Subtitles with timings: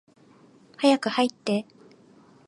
[0.79, 1.67] 早く入って。